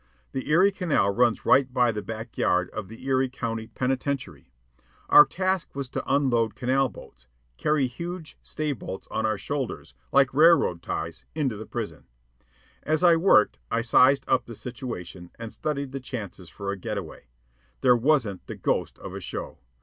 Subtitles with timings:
[0.31, 4.51] The Erie Canal runs right by the back yard of the Erie County Penitentiary.
[5.09, 7.27] Our task was to unload canal boats,
[7.57, 12.07] carrying huge stay bolts on our shoulders, like railroad ties, into the prison.
[12.81, 16.97] As I worked I sized up the situation and studied the chances for a get
[16.97, 17.27] away.
[17.81, 19.59] There wasn't the ghost of a show.